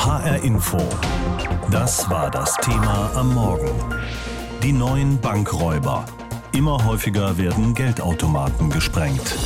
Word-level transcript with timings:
HR 0.00 0.42
Info. 0.44 0.78
Das 1.70 2.08
war 2.08 2.30
das 2.30 2.56
Thema 2.56 3.10
am 3.14 3.34
Morgen. 3.34 3.70
Die 4.62 4.72
neuen 4.72 5.20
Bankräuber. 5.20 6.06
Immer 6.52 6.86
häufiger 6.86 7.36
werden 7.36 7.74
Geldautomaten 7.74 8.70
gesprengt. 8.70 9.36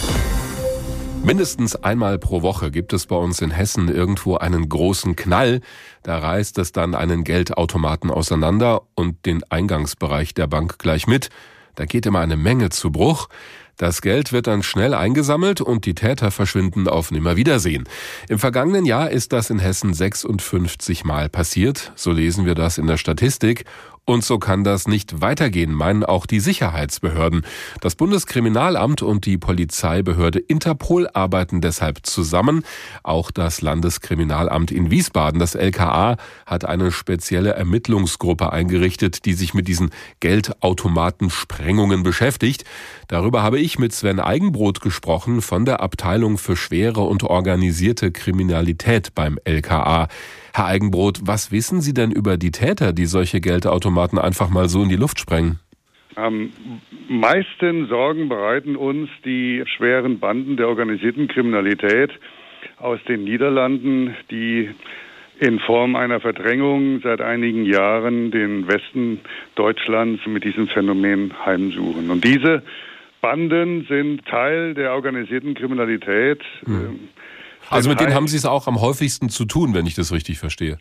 Mindestens 1.24 1.74
einmal 1.74 2.20
pro 2.20 2.42
Woche 2.42 2.70
gibt 2.70 2.92
es 2.92 3.06
bei 3.06 3.16
uns 3.16 3.42
in 3.42 3.50
Hessen 3.50 3.88
irgendwo 3.88 4.36
einen 4.36 4.68
großen 4.68 5.16
Knall. 5.16 5.60
Da 6.04 6.18
reißt 6.18 6.56
es 6.58 6.70
dann 6.70 6.94
einen 6.94 7.24
Geldautomaten 7.24 8.12
auseinander 8.12 8.82
und 8.94 9.26
den 9.26 9.42
Eingangsbereich 9.50 10.34
der 10.34 10.46
Bank 10.46 10.78
gleich 10.78 11.08
mit. 11.08 11.30
Da 11.74 11.84
geht 11.84 12.06
immer 12.06 12.20
eine 12.20 12.36
Menge 12.36 12.70
zu 12.70 12.92
Bruch. 12.92 13.28
Das 13.76 14.02
Geld 14.02 14.32
wird 14.32 14.46
dann 14.46 14.62
schnell 14.62 14.94
eingesammelt 14.94 15.60
und 15.60 15.84
die 15.84 15.94
Täter 15.94 16.30
verschwinden 16.30 16.86
auf 16.88 17.10
Nimmerwiedersehen. 17.10 17.84
Im 18.28 18.38
vergangenen 18.38 18.84
Jahr 18.84 19.10
ist 19.10 19.32
das 19.32 19.50
in 19.50 19.58
Hessen 19.58 19.94
56 19.94 21.04
Mal 21.04 21.28
passiert. 21.28 21.92
So 21.96 22.12
lesen 22.12 22.46
wir 22.46 22.54
das 22.54 22.78
in 22.78 22.86
der 22.86 22.98
Statistik. 22.98 23.64
Und 24.06 24.22
so 24.22 24.38
kann 24.38 24.64
das 24.64 24.86
nicht 24.86 25.22
weitergehen, 25.22 25.72
meinen 25.72 26.04
auch 26.04 26.26
die 26.26 26.40
Sicherheitsbehörden. 26.40 27.46
Das 27.80 27.94
Bundeskriminalamt 27.94 29.00
und 29.00 29.24
die 29.24 29.38
Polizeibehörde 29.38 30.40
Interpol 30.40 31.08
arbeiten 31.14 31.62
deshalb 31.62 32.04
zusammen. 32.04 32.64
Auch 33.02 33.30
das 33.30 33.62
Landeskriminalamt 33.62 34.70
in 34.72 34.90
Wiesbaden, 34.90 35.40
das 35.40 35.54
LKA, 35.54 36.18
hat 36.44 36.66
eine 36.66 36.92
spezielle 36.92 37.54
Ermittlungsgruppe 37.54 38.52
eingerichtet, 38.52 39.24
die 39.24 39.32
sich 39.32 39.54
mit 39.54 39.68
diesen 39.68 39.90
Geldautomatensprengungen 40.20 42.02
beschäftigt. 42.02 42.64
Darüber 43.08 43.42
habe 43.42 43.58
ich 43.58 43.78
mit 43.78 43.94
Sven 43.94 44.20
Eigenbrot 44.20 44.82
gesprochen 44.82 45.40
von 45.40 45.64
der 45.64 45.80
Abteilung 45.80 46.36
für 46.36 46.56
schwere 46.56 47.00
und 47.00 47.22
organisierte 47.22 48.12
Kriminalität 48.12 49.14
beim 49.14 49.38
LKA. 49.44 50.08
Herr 50.56 50.66
Eigenbrot, 50.66 51.18
was 51.24 51.50
wissen 51.50 51.80
Sie 51.80 51.92
denn 51.92 52.12
über 52.12 52.36
die 52.36 52.52
Täter, 52.52 52.92
die 52.92 53.06
solche 53.06 53.40
Geldautomaten 53.40 54.20
einfach 54.20 54.50
mal 54.50 54.68
so 54.68 54.84
in 54.84 54.88
die 54.88 54.94
Luft 54.94 55.18
sprengen? 55.18 55.58
Am 56.14 56.52
meisten 57.08 57.88
Sorgen 57.88 58.28
bereiten 58.28 58.76
uns 58.76 59.10
die 59.24 59.64
schweren 59.66 60.20
Banden 60.20 60.56
der 60.56 60.68
organisierten 60.68 61.26
Kriminalität 61.26 62.12
aus 62.78 63.00
den 63.08 63.24
Niederlanden, 63.24 64.14
die 64.30 64.70
in 65.40 65.58
Form 65.58 65.96
einer 65.96 66.20
Verdrängung 66.20 67.00
seit 67.02 67.20
einigen 67.20 67.64
Jahren 67.64 68.30
den 68.30 68.68
Westen 68.68 69.18
Deutschlands 69.56 70.24
mit 70.24 70.44
diesem 70.44 70.68
Phänomen 70.68 71.34
heimsuchen. 71.44 72.10
Und 72.10 72.22
diese 72.22 72.62
Banden 73.20 73.86
sind 73.88 74.24
Teil 74.26 74.74
der 74.74 74.92
organisierten 74.92 75.54
Kriminalität. 75.54 76.42
Hm. 76.64 77.08
Also 77.70 77.88
mit 77.88 78.00
denen 78.00 78.14
haben 78.14 78.28
Sie 78.28 78.36
es 78.36 78.46
auch 78.46 78.66
am 78.66 78.80
häufigsten 78.80 79.28
zu 79.28 79.44
tun, 79.44 79.74
wenn 79.74 79.86
ich 79.86 79.94
das 79.94 80.12
richtig 80.12 80.38
verstehe. 80.38 80.78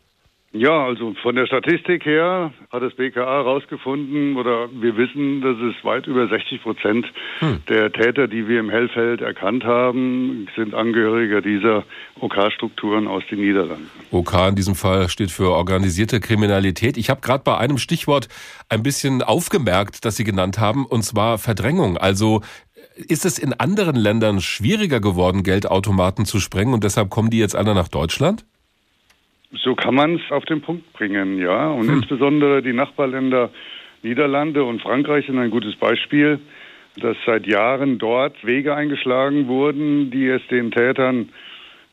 Ja, 0.55 0.85
also 0.85 1.15
von 1.23 1.35
der 1.35 1.47
Statistik 1.47 2.05
her 2.05 2.53
hat 2.71 2.83
das 2.83 2.93
BKA 2.93 3.25
herausgefunden 3.25 4.37
oder 4.37 4.69
wir 4.71 4.95
wissen, 4.97 5.41
dass 5.41 5.57
es 5.57 5.83
weit 5.83 6.05
über 6.05 6.27
60 6.27 6.61
Prozent 6.61 7.07
hm. 7.39 7.63
der 7.67 7.91
Täter, 7.91 8.27
die 8.27 8.47
wir 8.47 8.59
im 8.59 8.69
Hellfeld 8.69 9.21
erkannt 9.21 9.63
haben, 9.63 10.47
sind 10.55 10.75
Angehörige 10.75 11.41
dieser 11.41 11.85
OK-Strukturen 12.19 13.07
aus 13.07 13.23
den 13.31 13.39
Niederlanden. 13.39 13.89
OK 14.11 14.49
in 14.49 14.55
diesem 14.55 14.75
Fall 14.75 15.09
steht 15.09 15.31
für 15.31 15.49
organisierte 15.49 16.19
Kriminalität. 16.19 16.97
Ich 16.97 17.09
habe 17.09 17.21
gerade 17.21 17.43
bei 17.43 17.57
einem 17.57 17.79
Stichwort 17.79 18.27
ein 18.69 18.83
bisschen 18.83 19.23
aufgemerkt, 19.23 20.05
das 20.05 20.17
Sie 20.17 20.23
genannt 20.23 20.59
haben, 20.59 20.85
und 20.85 21.01
zwar 21.01 21.39
Verdrängung. 21.39 21.97
Also 21.97 22.41
ist 22.95 23.25
es 23.25 23.39
in 23.39 23.53
anderen 23.53 23.95
Ländern 23.95 24.39
schwieriger 24.41 24.99
geworden, 24.99 25.43
Geldautomaten 25.43 26.25
zu 26.25 26.39
sprengen 26.39 26.73
und 26.73 26.83
deshalb 26.83 27.09
kommen 27.09 27.29
die 27.29 27.39
jetzt 27.39 27.55
alle 27.55 27.73
nach 27.73 27.87
Deutschland? 27.87 28.45
So 29.63 29.75
kann 29.75 29.95
man 29.95 30.15
es 30.15 30.31
auf 30.31 30.45
den 30.45 30.61
Punkt 30.61 30.91
bringen, 30.93 31.39
ja. 31.39 31.69
Und 31.69 31.87
hm. 31.87 31.95
insbesondere 31.97 32.61
die 32.61 32.73
Nachbarländer 32.73 33.51
Niederlande 34.01 34.63
und 34.63 34.81
Frankreich 34.81 35.25
sind 35.27 35.37
ein 35.37 35.49
gutes 35.49 35.75
Beispiel, 35.75 36.39
dass 36.97 37.15
seit 37.25 37.47
Jahren 37.47 37.97
dort 37.97 38.45
Wege 38.45 38.75
eingeschlagen 38.75 39.47
wurden, 39.47 40.11
die 40.11 40.27
es 40.27 40.41
den 40.49 40.71
Tätern 40.71 41.29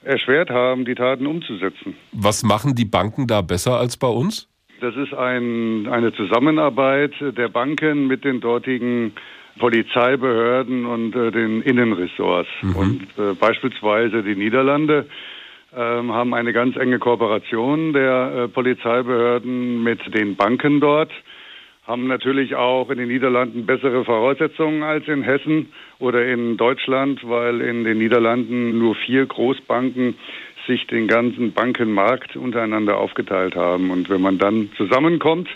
erschwert 0.03 0.50
haben, 0.50 0.84
die 0.84 0.94
Taten 0.94 1.27
umzusetzen. 1.27 1.94
Was 2.12 2.43
machen 2.43 2.75
die 2.75 2.84
Banken 2.84 3.27
da 3.27 3.43
besser 3.43 3.78
als 3.78 3.97
bei 3.97 4.09
uns? 4.09 4.49
Das 4.81 4.97
ist 4.97 5.12
ein, 5.12 5.87
eine 5.88 6.12
Zusammenarbeit 6.15 7.12
der 7.21 7.49
Banken 7.49 8.06
mit 8.06 8.25
den 8.25 8.41
dortigen 8.41 9.12
Polizeibehörden 9.60 10.87
und 10.87 11.15
äh, 11.15 11.31
den 11.31 11.62
Innenressorts. 11.62 12.48
Mhm. 12.62 12.76
Und 12.76 13.03
äh, 13.16 13.34
beispielsweise 13.38 14.25
die 14.25 14.34
Niederlande 14.34 15.06
ähm, 15.76 16.12
haben 16.12 16.34
eine 16.34 16.53
ganz 16.53 16.76
enge 16.76 16.98
Kooperation 16.98 17.93
der 17.93 18.32
äh, 18.34 18.49
Polizeibehörden 18.49 19.84
mit 19.84 20.00
den 20.12 20.34
Banken 20.34 20.81
dort, 20.81 21.12
haben 21.87 22.09
natürlich 22.09 22.56
auch 22.56 22.91
in 22.91 22.99
den 22.99 23.09
Niederlanden 23.09 23.66
bessere 23.66 24.04
Voraussetzungen 24.04 24.82
als 24.82 25.06
in 25.06 25.22
Hessen 25.22 25.72
oder 26.00 26.26
in 26.26 26.56
Deutschland, 26.56 27.20
weil 27.22 27.60
in 27.60 27.84
den 27.84 27.99
Niederlanden 27.99 28.78
nur 28.78 28.94
vier 28.94 29.26
Großbanken 29.26 30.16
sich 30.66 30.87
den 30.87 31.06
ganzen 31.06 31.53
Bankenmarkt 31.53 32.37
untereinander 32.37 32.99
aufgeteilt 32.99 33.54
haben. 33.54 33.91
Und 33.91 34.09
wenn 34.09 34.20
man 34.20 34.38
dann 34.38 34.70
zusammenkommt 34.76 35.49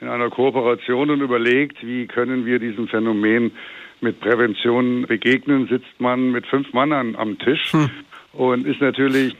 in 0.00 0.08
einer 0.08 0.30
Kooperation 0.30 1.10
und 1.10 1.20
überlegt, 1.20 1.84
wie 1.84 2.06
können 2.06 2.46
wir 2.46 2.58
diesem 2.58 2.88
Phänomen 2.88 3.52
mit 4.00 4.20
Prävention 4.20 5.06
begegnen, 5.06 5.68
sitzt 5.68 6.00
man 6.00 6.32
mit 6.32 6.46
fünf 6.46 6.72
Mann 6.72 6.92
an, 6.92 7.16
am 7.16 7.38
Tisch 7.38 7.72
hm. 7.72 7.90
und 8.32 8.66
ist 8.66 8.80
natürlich 8.80 9.36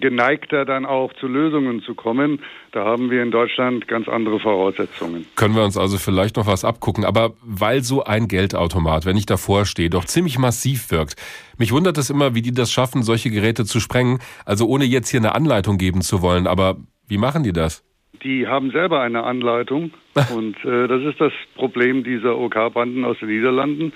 geneigter 0.00 0.64
dann 0.64 0.84
auch 0.84 1.12
zu 1.14 1.26
Lösungen 1.26 1.82
zu 1.82 1.94
kommen. 1.94 2.40
Da 2.72 2.84
haben 2.84 3.10
wir 3.10 3.22
in 3.22 3.30
Deutschland 3.30 3.86
ganz 3.86 4.08
andere 4.08 4.40
Voraussetzungen. 4.40 5.26
Können 5.36 5.54
wir 5.54 5.64
uns 5.64 5.76
also 5.76 5.96
vielleicht 5.96 6.36
noch 6.36 6.46
was 6.46 6.64
abgucken. 6.64 7.04
Aber 7.04 7.34
weil 7.42 7.82
so 7.82 8.02
ein 8.04 8.26
Geldautomat, 8.28 9.06
wenn 9.06 9.16
ich 9.16 9.26
davor 9.26 9.64
stehe, 9.64 9.88
doch 9.88 10.04
ziemlich 10.04 10.38
massiv 10.38 10.90
wirkt. 10.90 11.14
Mich 11.56 11.72
wundert 11.72 11.98
es 11.98 12.10
immer, 12.10 12.34
wie 12.34 12.42
die 12.42 12.52
das 12.52 12.72
schaffen, 12.72 13.02
solche 13.02 13.30
Geräte 13.30 13.64
zu 13.64 13.80
sprengen. 13.80 14.18
Also 14.44 14.66
ohne 14.66 14.84
jetzt 14.84 15.08
hier 15.08 15.20
eine 15.20 15.34
Anleitung 15.34 15.78
geben 15.78 16.02
zu 16.02 16.20
wollen. 16.20 16.46
Aber 16.46 16.76
wie 17.06 17.18
machen 17.18 17.42
die 17.42 17.52
das? 17.52 17.84
Die 18.22 18.46
haben 18.46 18.70
selber 18.70 19.00
eine 19.00 19.24
Anleitung. 19.24 19.92
Und 20.34 20.56
äh, 20.64 20.88
das 20.88 21.02
ist 21.02 21.20
das 21.20 21.32
Problem 21.54 22.04
dieser 22.04 22.36
OK-Banden 22.36 23.04
aus 23.04 23.18
den 23.18 23.28
Niederlanden. 23.28 23.92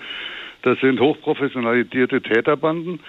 Das 0.63 0.79
sind 0.81 1.01
hochprofessionalisierte 1.01 2.23
Täterbanden 2.23 3.01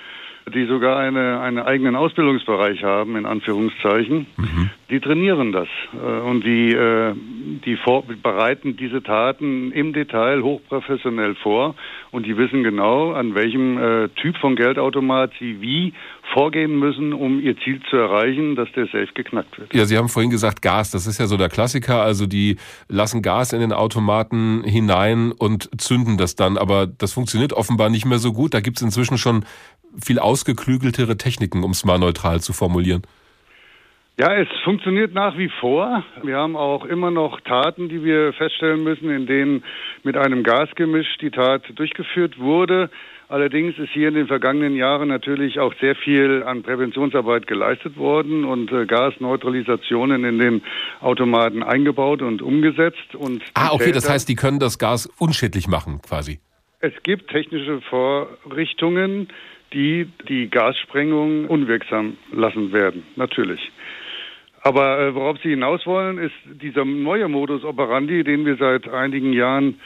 die 0.54 0.66
sogar 0.68 0.98
eine, 0.98 1.40
einen 1.40 1.60
eigenen 1.60 1.96
Ausbildungsbereich 1.96 2.84
haben, 2.84 3.16
in 3.16 3.26
Anführungszeichen, 3.26 4.28
mhm. 4.38 4.70
die 4.92 5.00
trainieren 5.00 5.52
das. 5.52 5.68
Äh, 5.94 6.22
und 6.22 6.46
die, 6.46 6.72
äh, 6.72 7.14
die 7.66 7.76
vor, 7.78 8.04
bereiten 8.04 8.78
diese 8.78 9.02
Taten 9.02 9.72
im 9.72 9.94
Detail 9.94 10.44
hochprofessionell 10.44 11.36
vor. 11.36 11.76
Und 12.12 12.28
die 12.28 12.38
wissen 12.38 12.64
genau, 12.64 13.12
an 13.14 13.34
welchem 13.34 13.78
äh, 13.78 14.10
Typ 14.10 14.38
von 14.38 14.56
Geldautomat 14.56 15.32
sie 15.40 15.62
wie 15.62 15.94
vorgehen 16.34 16.78
müssen, 16.78 17.14
um 17.14 17.40
ihr 17.40 17.58
Ziel 17.60 17.82
zu 17.90 17.98
erreichen, 17.98 18.56
dass 18.56 18.72
der 18.74 18.86
Safe 18.86 19.10
geknackt 19.14 19.58
wird. 19.58 19.74
Ja, 19.74 19.86
Sie 19.86 19.98
haben 19.98 20.10
vorhin 20.10 20.32
gesagt 20.32 20.62
Gas, 20.62 20.92
das 20.92 21.08
ist 21.08 21.20
ja 21.20 21.28
so 21.28 21.38
der 21.38 21.50
Klassiker. 21.50 22.02
Also 22.02 22.26
die 22.26 22.58
lassen 22.88 23.22
Gas 23.22 23.54
in 23.54 23.62
den 23.62 23.74
Automaten 23.74 24.64
hinein 24.64 25.32
und 25.32 25.70
zünden 25.82 26.18
das 26.18 26.36
dann. 26.36 26.58
Aber 26.58 26.88
das 26.88 27.14
funktioniert 27.14 27.54
offenbar 27.54 27.90
nicht 27.90 28.06
mehr 28.06 28.20
so 28.20 28.34
gut. 28.34 28.54
Da 28.54 28.60
gibt 28.60 28.78
es 28.78 28.84
inzwischen 28.84 29.18
schon 29.18 29.46
viel 30.04 30.20
ausgeklügeltere 30.20 31.18
Techniken, 31.18 31.64
um 31.64 31.72
es 31.72 31.86
mal 31.86 32.00
neutral 32.00 32.42
zu 32.42 32.54
formulieren. 32.54 33.04
Ja, 34.18 34.34
es 34.34 34.48
funktioniert 34.64 35.14
nach 35.14 35.38
wie 35.38 35.50
vor. 35.60 36.06
Wir 36.24 36.38
haben 36.38 36.56
auch 36.56 36.86
immer 36.86 37.12
noch 37.12 37.42
Taten, 37.42 37.90
die 37.90 38.02
wir 38.02 38.32
feststellen 38.32 38.82
müssen, 38.82 39.10
in 39.10 39.26
denen 39.26 39.64
mit 40.04 40.16
einem 40.16 40.44
Gasgemisch 40.44 41.18
die 41.20 41.32
Tat 41.32 41.64
durchgeführt 41.76 42.40
wurde. 42.40 42.90
Allerdings 43.28 43.78
ist 43.78 43.90
hier 43.92 44.08
in 44.08 44.14
den 44.14 44.28
vergangenen 44.28 44.76
Jahren 44.76 45.10
natürlich 45.10 45.60
auch 45.60 45.74
sehr 45.82 45.96
viel 45.96 46.44
an 46.44 46.64
Präventionsarbeit 46.64 47.46
geleistet 47.48 47.98
worden 47.98 48.46
und 48.46 48.72
äh, 48.72 48.86
Gasneutralisationen 48.86 50.24
in 50.24 50.40
den 50.40 50.62
Automaten 51.02 51.62
eingebaut 51.62 52.22
und 52.22 52.42
umgesetzt. 52.42 53.16
Und 53.16 53.44
ah, 53.56 53.72
okay, 53.74 53.92
das 53.92 54.10
heißt, 54.10 54.30
die 54.30 54.36
können 54.36 54.60
das 54.60 54.80
Gas 54.80 55.08
unschädlich 55.18 55.68
machen, 55.68 56.02
quasi. 56.08 56.40
Es 56.80 56.94
gibt 57.04 57.32
technische 57.32 57.82
Vorrichtungen, 57.82 59.28
die 59.76 60.08
die 60.28 60.50
Gassprengung 60.50 61.46
unwirksam 61.46 62.18
lassen 62.32 62.72
werden, 62.72 63.04
natürlich. 63.16 63.72
Aber 64.64 65.00
äh, 65.00 65.14
worauf 65.14 65.38
Sie 65.44 65.50
hinaus 65.50 65.86
wollen, 65.86 66.18
ist 66.18 66.34
dieser 66.46 66.86
neue 66.86 67.28
Modus 67.28 67.64
operandi, 67.64 68.24
den 68.24 68.48
wir 68.48 68.56
seit 68.56 68.90
einigen 68.90 69.32
Jahren 69.32 69.80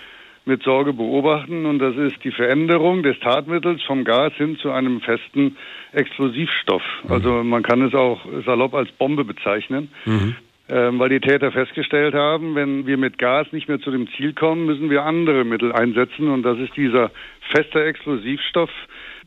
mit 0.46 0.64
Sorge 0.64 0.94
beobachten. 0.94 1.66
Und 1.66 1.80
das 1.80 1.98
ist 1.98 2.24
die 2.24 2.32
Veränderung 2.32 3.04
des 3.04 3.20
Tatmittels 3.20 3.84
vom 3.84 4.06
Gas 4.06 4.34
hin 4.36 4.58
zu 4.58 4.72
einem 4.72 5.02
festen 5.02 5.58
Explosivstoff. 5.92 6.84
Mhm. 7.04 7.12
Also 7.12 7.44
man 7.44 7.64
kann 7.64 7.82
es 7.82 7.94
auch 7.94 8.22
salopp 8.46 8.74
als 8.74 8.90
Bombe 8.94 9.26
bezeichnen. 9.26 9.90
Mhm. 10.06 10.36
Ähm, 10.72 11.00
weil 11.00 11.10
die 11.10 11.20
Täter 11.20 11.52
festgestellt 11.52 12.14
haben, 12.14 12.54
wenn 12.54 12.86
wir 12.86 12.98
mit 12.98 13.18
Gas 13.18 13.48
nicht 13.52 13.68
mehr 13.68 13.80
zu 13.80 13.90
dem 13.90 14.08
Ziel 14.16 14.34
kommen, 14.34 14.68
müssen 14.68 14.92
wir 14.92 15.04
andere 15.04 15.44
Mittel 15.44 15.74
einsetzen. 15.74 16.30
Und 16.30 16.44
das 16.44 16.60
ist 16.60 16.78
dieser 16.78 17.12
feste 17.52 17.84
Explosivstoff, 17.84 18.70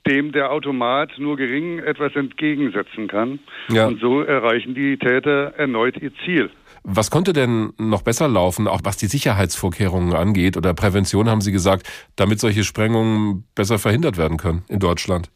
dem 0.07 0.33
der 0.33 0.51
Automat 0.51 1.13
nur 1.19 1.37
gering 1.37 1.79
etwas 1.79 2.15
entgegensetzen 2.17 3.09
kann. 3.09 3.39
Ja. 3.69 3.87
Und 3.87 4.01
so 4.01 4.23
erreichen 4.23 4.75
die 4.75 4.97
Täter 4.97 5.55
erneut 5.57 5.97
ihr 6.01 6.13
Ziel. 6.25 6.51
Was 6.85 7.11
konnte 7.11 7.33
denn 7.33 7.73
noch 7.79 8.03
besser 8.03 8.27
laufen, 8.27 8.67
auch 8.67 8.81
was 8.83 8.97
die 8.97 9.07
Sicherheitsvorkehrungen 9.07 10.15
angeht 10.15 10.57
oder 10.57 10.75
Prävention, 10.75 11.29
haben 11.29 11.41
Sie 11.41 11.53
gesagt, 11.53 11.89
damit 12.17 12.41
solche 12.41 12.65
Sprengungen 12.65 13.45
besser 13.55 13.79
verhindert 13.79 14.19
werden 14.19 14.37
können 14.37 14.65
in 14.69 14.81
Deutschland? 14.81 15.31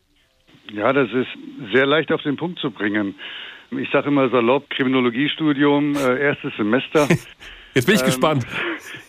Ja, 0.73 0.93
das 0.93 1.09
ist 1.13 1.29
sehr 1.73 1.87
leicht 1.87 2.11
auf 2.11 2.23
den 2.23 2.37
Punkt 2.37 2.59
zu 2.59 2.73
bringen. 2.73 3.15
Ich 3.71 3.89
sage 3.91 4.09
immer 4.09 4.29
salopp, 4.31 4.71
Kriminologiestudium, 4.71 5.95
äh, 5.97 6.21
erstes 6.21 6.53
Semester. 6.57 7.09
Jetzt 7.77 7.85
bin 7.85 7.95
ich 7.95 8.01
ähm, 8.01 8.07
gespannt. 8.07 8.47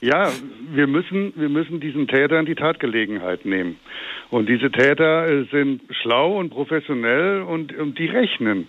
Ja, 0.01 0.29
wir 0.73 0.87
müssen, 0.87 1.31
wir 1.37 1.47
müssen 1.47 1.79
diesen 1.79 2.05
Tätern 2.07 2.45
die 2.45 2.55
Tatgelegenheit 2.55 3.45
nehmen. 3.45 3.77
Und 4.29 4.49
diese 4.49 4.69
Täter 4.69 5.25
äh, 5.25 5.45
sind 5.45 5.81
schlau 6.01 6.37
und 6.37 6.49
professionell 6.49 7.43
und, 7.43 7.73
und 7.77 7.97
die 7.97 8.07
rechnen. 8.07 8.67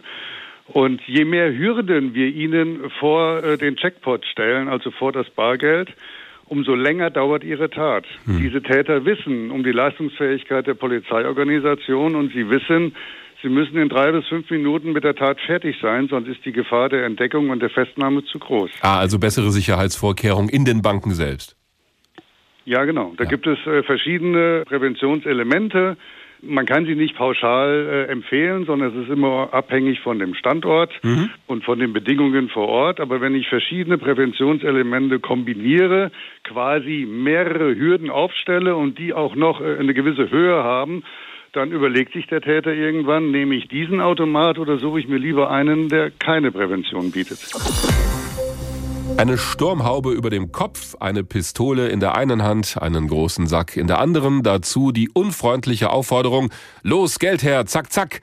Und 0.69 1.01
je 1.07 1.25
mehr 1.25 1.53
Hürden 1.53 2.15
wir 2.15 2.29
ihnen 2.29 2.91
vor 3.01 3.43
äh, 3.43 3.59
den 3.59 3.77
Checkpot 3.77 4.25
stellen, 4.27 4.69
also 4.69 4.93
vor 4.93 5.11
das 5.11 5.29
Bargeld, 5.31 5.89
umso 6.47 6.77
länger 6.77 7.11
dauert 7.11 7.43
ihre 7.43 7.69
Tat. 7.69 8.05
Hm. 8.27 8.39
Diese 8.41 8.63
Täter 8.63 9.05
wissen 9.05 9.51
um 9.51 9.65
die 9.65 9.73
Leistungsfähigkeit 9.73 10.69
der 10.69 10.75
Polizeiorganisation 10.75 12.15
und 12.15 12.33
sie 12.33 12.49
wissen, 12.49 12.95
sie 13.43 13.49
müssen 13.49 13.77
in 13.77 13.89
drei 13.89 14.13
bis 14.13 14.27
fünf 14.27 14.51
Minuten 14.51 14.93
mit 14.93 15.05
der 15.05 15.15
Tat 15.15 15.41
fertig 15.41 15.77
sein, 15.81 16.09
sonst 16.09 16.29
ist 16.29 16.45
die 16.45 16.53
Gefahr 16.53 16.89
der 16.89 17.05
Entdeckung 17.05 17.51
und 17.51 17.61
der 17.61 17.71
Festnahme 17.71 18.25
zu 18.25 18.39
groß. 18.39 18.71
Ah, 18.83 18.99
also 18.99 19.19
bessere 19.19 19.51
Sicherheitsvorkehrungen 19.51 20.49
in 20.49 20.65
den 20.65 20.83
Banken 20.83 21.13
selbst. 21.13 21.57
Ja, 22.65 22.85
genau. 22.85 23.15
Da 23.17 23.25
ja. 23.25 23.31
gibt 23.31 23.47
es 23.47 23.59
äh, 23.67 23.83
verschiedene 23.83 24.65
Präventionselemente. 24.67 25.97
Man 26.43 26.67
kann 26.67 26.87
sie 26.87 26.95
nicht 26.95 27.17
pauschal 27.17 28.07
äh, 28.09 28.13
empfehlen, 28.13 28.65
sondern 28.67 28.95
es 28.95 29.05
ist 29.05 29.11
immer 29.11 29.49
abhängig 29.53 30.01
von 30.01 30.19
dem 30.19 30.35
Standort 30.35 30.93
mhm. 31.03 31.31
und 31.47 31.65
von 31.65 31.79
den 31.81 31.93
Bedingungen 31.93 32.49
vor 32.49 32.69
Ort. 32.69 33.01
Aber 33.01 33.21
wenn 33.21 33.35
ich 33.35 33.49
verschiedene 33.49 33.99
Präventionselemente 33.99 35.19
kombiniere, 35.19 36.13
quasi 36.45 37.09
mehrere 37.09 37.75
Hürden 37.75 38.11
aufstelle 38.11 38.77
und 38.77 38.99
die 38.99 39.15
auch 39.15 39.35
noch 39.35 39.61
äh, 39.61 39.79
eine 39.79 39.95
gewisse 39.95 40.31
Höhe 40.31 40.63
haben, 40.63 41.03
dann 41.59 41.73
überlegt 41.73 42.13
sich 42.13 42.27
der 42.29 42.41
Täter 42.41 42.73
irgendwann, 42.73 43.33
nehme 43.33 43.57
ich 43.57 43.67
diesen 43.67 44.01
Automat 44.01 44.61
oder 44.61 44.79
suche 44.79 45.01
ich 45.01 45.09
mir 45.09 45.19
lieber 45.19 45.51
einen, 45.51 45.89
der 45.89 46.13
keine 46.13 46.53
Prävention 46.53 47.11
bietet. 47.11 47.41
Eine 49.17 49.37
Sturmhaube 49.37 50.13
über 50.13 50.31
dem 50.31 50.53
Kopf, 50.53 50.95
eine 51.01 51.25
Pistole 51.25 51.89
in 51.89 51.99
der 51.99 52.15
einen 52.15 52.45
Hand, 52.45 52.81
einen 52.81 53.09
großen 53.09 53.49
Sack 53.49 53.77
in 53.77 53.89
der 53.89 53.99
anderen, 53.99 54.45
dazu 54.45 54.93
die 54.93 55.09
unfreundliche 55.13 55.91
Aufforderung, 55.91 56.51
los 56.85 57.19
Geld 57.19 57.43
her, 57.43 57.67
zack, 57.67 57.93
zack. 57.93 58.21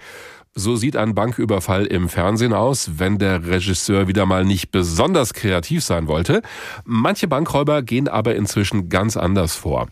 So 0.57 0.77
sieht 0.77 0.95
ein 0.95 1.13
Banküberfall 1.13 1.85
im 1.85 2.07
Fernsehen 2.07 2.53
aus, 2.53 2.91
wenn 2.97 3.17
der 3.17 3.45
Regisseur 3.45 4.07
wieder 4.07 4.25
mal 4.25 4.45
nicht 4.45 4.71
besonders 4.71 5.33
kreativ 5.33 5.83
sein 5.83 6.07
wollte. 6.07 6.41
Manche 6.85 7.27
Bankräuber 7.27 7.81
gehen 7.81 8.07
aber 8.07 8.35
inzwischen 8.35 8.87
ganz 8.87 9.17
anders 9.17 9.57
vor. 9.57 9.89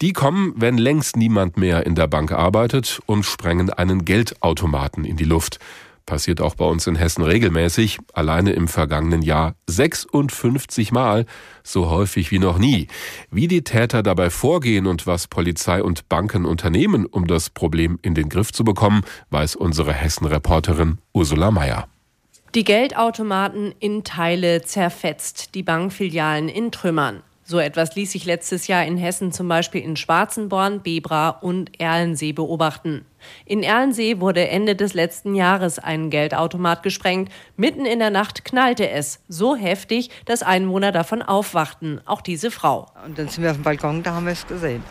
Die 0.00 0.12
kommen, 0.12 0.54
wenn 0.54 0.78
längst 0.78 1.16
niemand 1.16 1.56
mehr 1.56 1.84
in 1.84 1.96
der 1.96 2.06
Bank 2.06 2.30
arbeitet 2.30 3.00
und 3.06 3.24
sprengen 3.24 3.70
einen 3.70 4.04
Geldautomaten 4.04 5.04
in 5.04 5.16
die 5.16 5.24
Luft. 5.24 5.58
Passiert 6.06 6.42
auch 6.42 6.54
bei 6.54 6.66
uns 6.66 6.86
in 6.86 6.96
Hessen 6.96 7.22
regelmäßig, 7.22 7.98
alleine 8.12 8.52
im 8.52 8.68
vergangenen 8.68 9.22
Jahr 9.22 9.54
56 9.68 10.92
Mal, 10.92 11.24
so 11.62 11.88
häufig 11.88 12.30
wie 12.30 12.38
noch 12.38 12.58
nie. 12.58 12.88
Wie 13.30 13.48
die 13.48 13.64
Täter 13.64 14.02
dabei 14.02 14.28
vorgehen 14.28 14.86
und 14.86 15.06
was 15.06 15.28
Polizei 15.28 15.82
und 15.82 16.10
Banken 16.10 16.44
unternehmen, 16.44 17.06
um 17.06 17.26
das 17.26 17.48
Problem 17.48 17.98
in 18.02 18.14
den 18.14 18.28
Griff 18.28 18.52
zu 18.52 18.64
bekommen, 18.64 19.02
weiß 19.30 19.56
unsere 19.56 19.94
Hessen-Reporterin 19.94 20.98
Ursula 21.14 21.50
Mayer. 21.50 21.88
Die 22.54 22.64
Geldautomaten 22.64 23.74
in 23.80 24.04
Teile 24.04 24.62
zerfetzt, 24.62 25.54
die 25.54 25.62
Bankfilialen 25.62 26.48
in 26.48 26.70
Trümmern. 26.70 27.22
So 27.46 27.58
etwas 27.58 27.94
ließ 27.94 28.12
sich 28.12 28.24
letztes 28.24 28.68
Jahr 28.68 28.86
in 28.86 28.96
Hessen 28.96 29.30
zum 29.30 29.48
Beispiel 29.48 29.82
in 29.82 29.96
Schwarzenborn, 29.96 30.80
Bebra 30.80 31.28
und 31.28 31.78
Erlensee 31.78 32.32
beobachten. 32.32 33.04
In 33.44 33.62
Erlensee 33.62 34.18
wurde 34.18 34.48
Ende 34.48 34.74
des 34.74 34.94
letzten 34.94 35.34
Jahres 35.34 35.78
ein 35.78 36.08
Geldautomat 36.08 36.82
gesprengt. 36.82 37.30
Mitten 37.58 37.84
in 37.84 37.98
der 37.98 38.08
Nacht 38.08 38.46
knallte 38.46 38.88
es. 38.88 39.20
So 39.28 39.56
heftig, 39.56 40.08
dass 40.24 40.42
Einwohner 40.42 40.90
davon 40.90 41.20
aufwachten. 41.20 42.00
Auch 42.06 42.22
diese 42.22 42.50
Frau. 42.50 42.86
Und 43.04 43.18
dann 43.18 43.28
sind 43.28 43.42
wir 43.42 43.50
auf 43.50 43.58
dem 43.58 43.62
Balkon, 43.62 44.02
da 44.02 44.14
haben 44.14 44.24
wir 44.24 44.32
es 44.32 44.46
gesehen. 44.46 44.82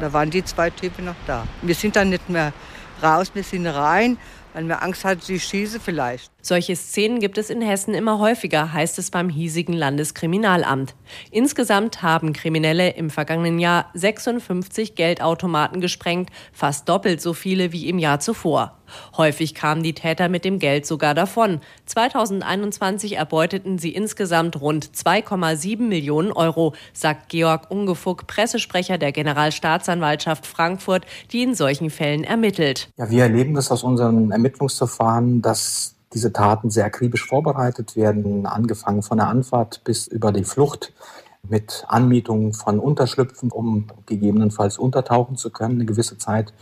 Da 0.00 0.10
waren 0.14 0.30
die 0.30 0.42
zwei 0.42 0.70
Typen 0.70 1.04
noch 1.04 1.14
da. 1.26 1.46
Wir 1.60 1.74
sind 1.74 1.94
dann 1.94 2.08
nicht 2.08 2.30
mehr 2.30 2.54
raus, 3.02 3.30
wir 3.34 3.42
sind 3.42 3.66
rein 3.66 4.16
weil 4.54 4.66
wir 4.66 4.82
Angst 4.82 5.04
hatten, 5.04 5.20
sie 5.20 5.40
schieße 5.40 5.80
vielleicht. 5.80 6.30
Solche 6.40 6.76
Szenen 6.76 7.20
gibt 7.20 7.38
es 7.38 7.50
in 7.50 7.62
Hessen 7.62 7.94
immer 7.94 8.18
häufiger, 8.18 8.72
heißt 8.72 8.98
es 8.98 9.10
beim 9.10 9.28
hiesigen 9.28 9.74
Landeskriminalamt. 9.74 10.94
Insgesamt 11.30 12.02
haben 12.02 12.32
Kriminelle 12.32 12.90
im 12.90 13.10
vergangenen 13.10 13.58
Jahr 13.58 13.90
56 13.94 14.94
Geldautomaten 14.94 15.80
gesprengt, 15.80 16.30
fast 16.52 16.88
doppelt 16.88 17.20
so 17.20 17.32
viele 17.32 17.72
wie 17.72 17.88
im 17.88 17.98
Jahr 17.98 18.20
zuvor. 18.20 18.81
Häufig 19.16 19.54
kamen 19.54 19.82
die 19.82 19.94
Täter 19.94 20.28
mit 20.28 20.44
dem 20.44 20.58
Geld 20.58 20.86
sogar 20.86 21.14
davon. 21.14 21.60
2021 21.86 23.16
erbeuteten 23.16 23.78
sie 23.78 23.90
insgesamt 23.94 24.60
rund 24.60 24.86
2,7 24.86 25.82
Millionen 25.82 26.32
Euro, 26.32 26.74
sagt 26.92 27.28
Georg 27.28 27.70
Ungefuck, 27.70 28.26
Pressesprecher 28.26 28.98
der 28.98 29.12
Generalstaatsanwaltschaft 29.12 30.46
Frankfurt, 30.46 31.06
die 31.32 31.42
in 31.42 31.54
solchen 31.54 31.90
Fällen 31.90 32.24
ermittelt. 32.24 32.90
Ja, 32.96 33.10
wir 33.10 33.22
erleben 33.24 33.54
das 33.54 33.70
aus 33.70 33.82
unseren 33.82 34.30
Ermittlungsverfahren, 34.30 35.42
dass 35.42 35.94
diese 36.12 36.32
Taten 36.32 36.70
sehr 36.70 36.84
akribisch 36.84 37.26
vorbereitet 37.26 37.96
werden, 37.96 38.46
angefangen 38.46 39.02
von 39.02 39.18
der 39.18 39.28
Anfahrt 39.28 39.82
bis 39.84 40.06
über 40.06 40.32
die 40.32 40.44
Flucht 40.44 40.92
mit 41.48 41.84
Anmietung 41.88 42.52
von 42.52 42.78
Unterschlüpfen, 42.78 43.50
um 43.50 43.86
gegebenenfalls 44.06 44.78
untertauchen 44.78 45.36
zu 45.36 45.50
können, 45.50 45.76
eine 45.76 45.86
gewisse 45.86 46.18
Zeit 46.18 46.52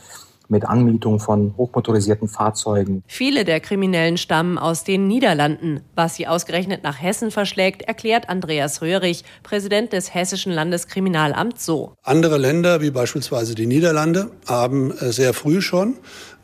mit 0.50 0.64
Anmietung 0.64 1.20
von 1.20 1.54
hochmotorisierten 1.56 2.28
Fahrzeugen. 2.28 3.02
Viele 3.06 3.44
der 3.44 3.60
Kriminellen 3.60 4.16
stammen 4.16 4.58
aus 4.58 4.84
den 4.84 5.06
Niederlanden. 5.06 5.80
Was 5.94 6.16
sie 6.16 6.26
ausgerechnet 6.26 6.82
nach 6.82 7.00
Hessen 7.00 7.30
verschlägt, 7.30 7.82
erklärt 7.82 8.28
Andreas 8.28 8.82
Röhrig, 8.82 9.24
Präsident 9.42 9.92
des 9.92 10.14
Hessischen 10.14 10.52
Landeskriminalamts 10.52 11.64
so. 11.64 11.94
Andere 12.02 12.38
Länder, 12.38 12.80
wie 12.80 12.90
beispielsweise 12.90 13.54
die 13.54 13.66
Niederlande, 13.66 14.30
haben 14.46 14.90
äh, 14.92 15.12
sehr 15.12 15.34
früh 15.34 15.60
schon 15.60 15.96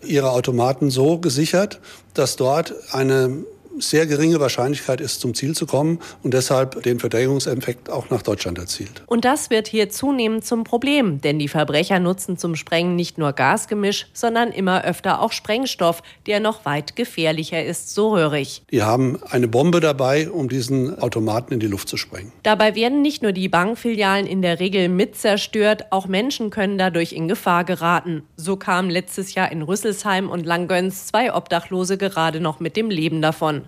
ihre 0.03 0.31
Automaten 0.31 0.91
so 0.91 1.19
gesichert, 1.19 1.81
dass 2.15 2.37
dort 2.37 2.75
eine 2.93 3.45
sehr 3.81 4.07
geringe 4.07 4.41
Wahrscheinlichkeit 4.41 5.01
ist, 5.01 5.21
zum 5.21 5.35
Ziel 5.35 5.55
zu 5.55 5.67
kommen 5.67 6.01
und 6.23 6.35
deshalb 6.35 6.83
den 6.83 6.99
Verdrängungseffekt 6.99 7.91
auch 7.91 8.11
nach 8.11 8.23
Deutschland 8.23 8.59
erzielt. 8.59 9.03
Und 9.07 9.25
das 9.25 9.51
wird 9.51 9.69
hier 9.69 9.91
zunehmend 9.91 10.45
zum 10.45 10.65
Problem, 10.65 11.21
denn 11.21 11.39
die 11.39 11.49
Verbrecher 11.49 12.01
nutzen 12.01 12.37
zum 12.37 12.57
Sprengen 12.57 12.97
nicht 12.97 13.19
nur 13.19 13.33
Gasgemisch, 13.33 14.07
sondern 14.13 14.53
immer 14.53 14.85
öfter 14.85 15.21
auch 15.21 15.33
Sprengstoff, 15.33 16.03
der 16.27 16.41
noch 16.41 16.65
weit 16.65 16.97
gefährlicher 16.97 17.65
ist, 17.65 17.95
so 17.95 18.17
hörig. 18.17 18.63
Die 18.71 18.83
haben 18.83 19.19
eine 19.29 19.49
Bombe 19.49 19.81
dabei, 19.81 20.31
um 20.31 20.49
diesen 20.49 20.99
Automaten 20.99 21.55
in 21.55 21.61
die 21.61 21.67
Luft 21.67 21.89
zu 21.89 21.97
sprengen. 21.97 22.33
Dabei 22.43 22.75
werden 22.75 23.03
nicht 23.03 23.23
nur 23.23 23.33
die 23.33 23.49
Bankfilialen 23.49 24.27
in 24.27 24.43
der 24.43 24.61
Regel 24.61 24.89
mit 24.89 25.17
zerstört, 25.17 25.87
auch 25.91 26.07
Menschen 26.07 26.51
können 26.51 26.79
dadurch 26.79 27.13
in 27.13 27.29
Gefahr 27.29 27.65
geraten. 27.65 28.23
So 28.37 28.57
kamen 28.57 28.91
letztes 28.91 29.35
Jahr 29.35 29.53
in 29.53 29.63
Rüsselsheim 29.63 30.31
und 30.31 30.47
Langgöns 30.47 31.07
zwei 31.07 31.35
Obdachlose 31.35 31.99
gerade 31.99 32.41
noch 32.41 32.61
mit 32.61 32.77
dem 32.77 32.91
Leben 32.91 33.23
davon. 33.23 33.66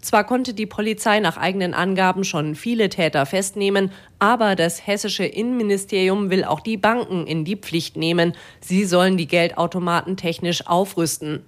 Zwar 0.00 0.24
konnte 0.24 0.54
die 0.54 0.66
Polizei 0.66 1.20
nach 1.20 1.36
eigenen 1.36 1.74
Angaben 1.74 2.24
schon 2.24 2.54
viele 2.54 2.88
Täter 2.88 3.26
festnehmen, 3.26 3.90
aber 4.18 4.56
das 4.56 4.86
hessische 4.86 5.24
Innenministerium 5.24 6.30
will 6.30 6.44
auch 6.44 6.60
die 6.60 6.76
Banken 6.76 7.26
in 7.26 7.44
die 7.44 7.56
Pflicht 7.56 7.96
nehmen. 7.96 8.34
Sie 8.60 8.84
sollen 8.84 9.16
die 9.16 9.26
Geldautomaten 9.26 10.16
technisch 10.16 10.66
aufrüsten. 10.66 11.42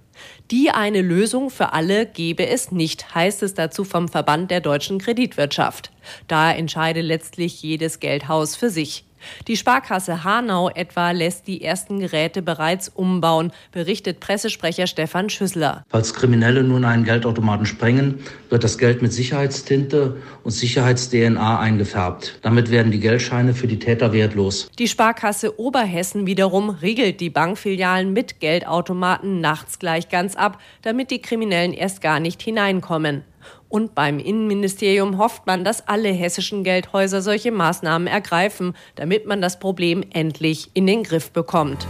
Die 0.51 0.71
eine 0.71 1.01
Lösung 1.01 1.49
für 1.49 1.73
alle 1.73 2.05
gebe 2.05 2.47
es 2.47 2.71
nicht, 2.71 3.15
heißt 3.15 3.43
es 3.43 3.53
dazu 3.53 3.83
vom 3.83 4.07
Verband 4.07 4.51
der 4.51 4.61
deutschen 4.61 4.99
Kreditwirtschaft. 4.99 5.91
Da 6.27 6.51
entscheide 6.51 7.01
letztlich 7.01 7.61
jedes 7.61 7.99
Geldhaus 7.99 8.55
für 8.55 8.69
sich. 8.69 9.05
Die 9.47 9.57
Sparkasse 9.57 10.23
Hanau 10.23 10.69
etwa 10.69 11.11
lässt 11.11 11.47
die 11.47 11.63
ersten 11.63 11.99
Geräte 11.99 12.41
bereits 12.41 12.89
umbauen, 12.89 13.51
berichtet 13.71 14.19
Pressesprecher 14.19 14.87
Stefan 14.87 15.29
Schüssler. 15.29 15.83
Falls 15.89 16.13
Kriminelle 16.13 16.63
nun 16.63 16.85
einen 16.85 17.03
Geldautomaten 17.03 17.65
sprengen, 17.65 18.19
wird 18.49 18.63
das 18.63 18.77
Geld 18.77 19.01
mit 19.01 19.13
Sicherheitstinte 19.13 20.17
und 20.43 20.51
Sicherheits-DNA 20.51 21.59
eingefärbt. 21.59 22.39
Damit 22.41 22.71
werden 22.71 22.91
die 22.91 22.99
Geldscheine 22.99 23.53
für 23.53 23.67
die 23.67 23.79
Täter 23.79 24.13
wertlos. 24.13 24.69
Die 24.79 24.87
Sparkasse 24.87 25.59
Oberhessen 25.59 26.25
wiederum 26.25 26.69
riegelt 26.69 27.19
die 27.19 27.29
Bankfilialen 27.29 28.13
mit 28.13 28.39
Geldautomaten 28.39 29.41
nachts 29.41 29.79
gleich 29.79 30.09
ganz 30.09 30.35
ab, 30.35 30.59
damit 30.81 31.11
die 31.11 31.21
Kriminellen 31.21 31.73
erst 31.73 32.01
gar 32.01 32.19
nicht 32.19 32.41
hineinkommen. 32.41 33.23
Und 33.67 33.95
beim 33.95 34.19
Innenministerium 34.19 35.17
hofft 35.17 35.45
man, 35.45 35.63
dass 35.63 35.87
alle 35.87 36.09
hessischen 36.09 36.63
Geldhäuser 36.63 37.21
solche 37.21 37.51
Maßnahmen 37.51 38.07
ergreifen, 38.07 38.73
damit 38.95 39.25
man 39.25 39.41
das 39.41 39.59
Problem 39.59 40.03
endlich 40.11 40.71
in 40.73 40.87
den 40.87 41.03
Griff 41.03 41.31
bekommt. 41.31 41.87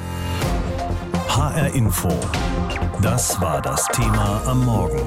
HR 1.28 1.74
Info. 1.74 2.10
Das 3.02 3.40
war 3.40 3.62
das 3.62 3.88
Thema 3.88 4.42
am 4.46 4.66
Morgen. 4.66 5.02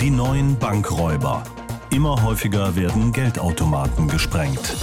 Die 0.00 0.10
neuen 0.10 0.58
Bankräuber. 0.58 1.42
Immer 1.90 2.22
häufiger 2.22 2.74
werden 2.74 3.12
Geldautomaten 3.12 4.08
gesprengt. 4.08 4.74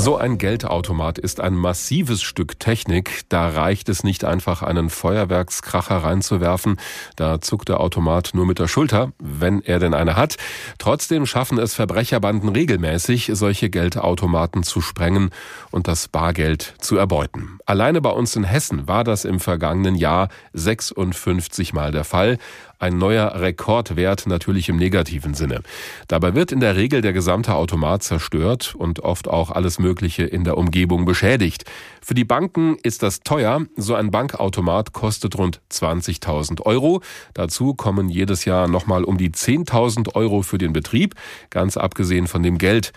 So 0.00 0.16
ein 0.16 0.38
Geldautomat 0.38 1.18
ist 1.18 1.40
ein 1.40 1.56
massives 1.56 2.22
Stück 2.22 2.60
Technik. 2.60 3.22
Da 3.30 3.48
reicht 3.48 3.88
es 3.88 4.04
nicht 4.04 4.24
einfach, 4.24 4.62
einen 4.62 4.90
Feuerwerkskracher 4.90 5.96
reinzuwerfen. 5.96 6.76
Da 7.16 7.40
zuckt 7.40 7.68
der 7.68 7.80
Automat 7.80 8.30
nur 8.32 8.46
mit 8.46 8.60
der 8.60 8.68
Schulter, 8.68 9.10
wenn 9.18 9.60
er 9.60 9.80
denn 9.80 9.94
eine 9.94 10.14
hat. 10.14 10.36
Trotzdem 10.78 11.26
schaffen 11.26 11.58
es 11.58 11.74
Verbrecherbanden 11.74 12.48
regelmäßig, 12.48 13.32
solche 13.34 13.70
Geldautomaten 13.70 14.62
zu 14.62 14.80
sprengen 14.80 15.30
und 15.72 15.88
das 15.88 16.06
Bargeld 16.06 16.74
zu 16.78 16.96
erbeuten. 16.96 17.58
Alleine 17.66 18.00
bei 18.00 18.10
uns 18.10 18.36
in 18.36 18.44
Hessen 18.44 18.86
war 18.86 19.02
das 19.02 19.24
im 19.24 19.40
vergangenen 19.40 19.96
Jahr 19.96 20.28
56 20.52 21.72
Mal 21.72 21.90
der 21.90 22.04
Fall. 22.04 22.38
Ein 22.80 22.96
neuer 22.96 23.40
Rekordwert 23.40 24.28
natürlich 24.28 24.68
im 24.68 24.76
negativen 24.76 25.34
Sinne. 25.34 25.62
Dabei 26.06 26.36
wird 26.36 26.52
in 26.52 26.60
der 26.60 26.76
Regel 26.76 27.00
der 27.00 27.12
gesamte 27.12 27.54
Automat 27.56 28.04
zerstört 28.04 28.76
und 28.76 29.00
oft 29.00 29.26
auch 29.26 29.50
alles 29.50 29.80
Mögliche 29.80 30.22
in 30.22 30.44
der 30.44 30.56
Umgebung 30.56 31.04
beschädigt. 31.04 31.64
Für 32.00 32.14
die 32.14 32.24
Banken 32.24 32.76
ist 32.84 33.02
das 33.02 33.20
teuer. 33.20 33.62
So 33.76 33.96
ein 33.96 34.12
Bankautomat 34.12 34.92
kostet 34.92 35.36
rund 35.36 35.60
20.000 35.72 36.62
Euro. 36.62 37.02
Dazu 37.34 37.74
kommen 37.74 38.08
jedes 38.08 38.44
Jahr 38.44 38.68
nochmal 38.68 39.02
um 39.02 39.18
die 39.18 39.30
10.000 39.30 40.14
Euro 40.14 40.42
für 40.42 40.58
den 40.58 40.72
Betrieb, 40.72 41.16
ganz 41.50 41.76
abgesehen 41.76 42.28
von 42.28 42.44
dem 42.44 42.58
Geld, 42.58 42.92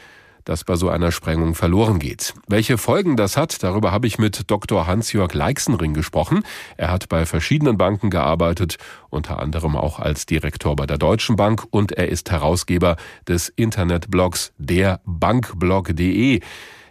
das 0.46 0.64
bei 0.64 0.76
so 0.76 0.90
einer 0.90 1.12
Sprengung 1.12 1.56
verloren 1.56 2.00
geht. 2.00 2.34
Welche 2.48 2.78
Folgen 2.78 3.16
das 3.16 3.38
hat, 3.38 3.64
darüber 3.64 3.92
habe 3.92 4.08
ich 4.08 4.18
mit 4.18 4.50
Dr. 4.50 4.88
Hans-Jörg 4.88 5.34
Leixenring 5.34 5.94
gesprochen. 5.94 6.44
Er 6.78 6.92
hat 6.92 7.10
bei 7.10 7.26
verschiedenen 7.26 7.78
Banken 7.78 8.10
gearbeitet, 8.10 8.78
unter 9.10 9.40
anderem 9.40 9.76
auch 9.76 10.00
als 10.00 10.26
Direktor 10.26 10.76
bei 10.76 10.86
der 10.86 10.98
Deutschen 10.98 11.36
Bank 11.36 11.66
und 11.70 11.92
er 11.92 12.10
ist 12.10 12.32
Herausgeber 12.32 12.98
des 13.28 13.50
Internetblogs 13.50 14.54
derbankblog.de. 14.58 16.42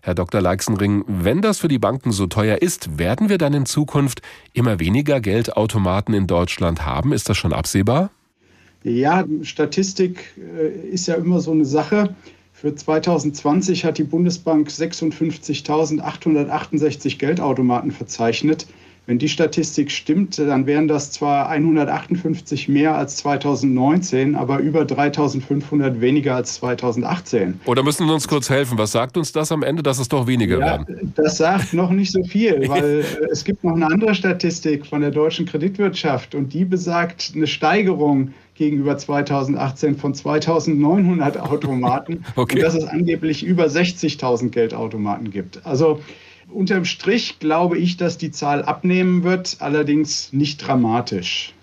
Herr 0.02 0.14
Dr. 0.14 0.40
Leixenring, 0.40 1.04
wenn 1.06 1.42
das 1.42 1.58
für 1.58 1.68
die 1.68 1.78
Banken 1.78 2.10
so 2.10 2.26
teuer 2.26 2.62
ist, 2.62 2.98
werden 2.98 3.28
wir 3.28 3.36
dann 3.36 3.52
in 3.52 3.66
Zukunft 3.66 4.22
immer 4.54 4.80
weniger 4.80 5.20
Geldautomaten 5.20 6.14
in 6.14 6.26
Deutschland 6.26 6.86
haben? 6.86 7.12
Ist 7.12 7.28
das 7.28 7.36
schon 7.36 7.52
absehbar? 7.52 8.10
Ja, 8.82 9.26
Statistik 9.42 10.32
äh, 10.38 10.88
ist 10.88 11.06
ja 11.06 11.16
immer 11.16 11.40
so 11.40 11.52
eine 11.52 11.66
Sache. 11.66 12.14
Für 12.60 12.74
2020 12.74 13.86
hat 13.86 13.96
die 13.96 14.04
Bundesbank 14.04 14.68
56.868 14.68 17.16
Geldautomaten 17.16 17.90
verzeichnet. 17.90 18.66
Wenn 19.10 19.18
die 19.18 19.28
Statistik 19.28 19.90
stimmt, 19.90 20.38
dann 20.38 20.66
wären 20.66 20.86
das 20.86 21.10
zwar 21.10 21.48
158 21.48 22.68
mehr 22.68 22.94
als 22.94 23.16
2019, 23.16 24.36
aber 24.36 24.60
über 24.60 24.84
3500 24.84 26.00
weniger 26.00 26.36
als 26.36 26.54
2018. 26.54 27.58
Oder 27.64 27.82
müssen 27.82 28.06
Sie 28.06 28.14
uns 28.14 28.28
kurz 28.28 28.48
helfen? 28.50 28.78
Was 28.78 28.92
sagt 28.92 29.16
uns 29.16 29.32
das 29.32 29.50
am 29.50 29.64
Ende, 29.64 29.82
dass 29.82 29.98
es 29.98 30.08
doch 30.08 30.28
weniger 30.28 30.60
ja, 30.60 30.64
werden? 30.64 31.12
Das 31.16 31.38
sagt 31.38 31.72
noch 31.72 31.90
nicht 31.90 32.12
so 32.12 32.22
viel, 32.22 32.62
weil 32.68 33.04
es 33.32 33.42
gibt 33.42 33.64
noch 33.64 33.74
eine 33.74 33.86
andere 33.86 34.14
Statistik 34.14 34.86
von 34.86 35.00
der 35.00 35.10
deutschen 35.10 35.44
Kreditwirtschaft 35.44 36.36
und 36.36 36.52
die 36.52 36.64
besagt 36.64 37.32
eine 37.34 37.48
Steigerung 37.48 38.32
gegenüber 38.54 38.96
2018 38.96 39.96
von 39.96 40.14
2900 40.14 41.36
Automaten 41.36 42.24
okay. 42.36 42.54
und 42.54 42.62
dass 42.62 42.76
es 42.76 42.84
angeblich 42.84 43.42
über 43.42 43.64
60.000 43.64 44.50
Geldautomaten 44.50 45.32
gibt. 45.32 45.66
Also 45.66 45.98
unterm 46.52 46.84
Strich 46.84 47.38
glaube 47.38 47.78
ich, 47.78 47.96
dass 47.96 48.18
die 48.18 48.30
Zahl 48.30 48.64
abnehmen 48.64 49.22
wird, 49.22 49.56
allerdings 49.60 50.32
nicht 50.32 50.66
dramatisch. 50.66 51.54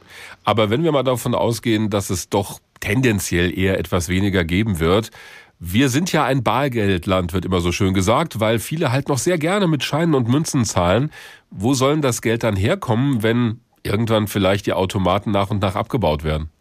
Aber 0.44 0.70
wenn 0.70 0.84
wir 0.84 0.92
mal 0.92 1.04
davon 1.04 1.36
ausgehen, 1.36 1.90
dass 1.90 2.10
es 2.10 2.30
doch 2.30 2.60
tendenziell 2.80 3.58
eher 3.58 3.78
etwas 3.80 4.08
weniger 4.08 4.44
geben 4.44 4.80
wird, 4.80 5.12
wir 5.60 5.90
sind 5.90 6.12
ja 6.12 6.24
ein 6.24 6.44
Bargeldland, 6.44 7.34
wird 7.34 7.46
immer 7.46 7.62
so 7.62 7.72
schön 7.72 7.94
gesagt, 7.94 8.40
weil 8.40 8.60
viele 8.60 8.92
halt 8.92 9.10
noch 9.10 9.18
sehr 9.18 9.40
gerne 9.40 9.68
mit 9.68 9.84
Scheinen 9.84 10.14
und 10.14 10.28
Münzen 10.28 10.66
zahlen. 10.66 11.12
Wo 11.50 11.74
sollen 11.74 12.04
das 12.04 12.22
Geld 12.22 12.44
dann 12.44 12.56
herkommen, 12.56 13.24
wenn 13.24 13.60
irgendwann 13.82 14.28
vielleicht 14.28 14.68
die 14.68 14.74
Automaten 14.74 15.32
nach 15.32 15.50
und 15.50 15.62
nach 15.62 15.76
abgebaut 15.76 16.24
werden? 16.24 16.52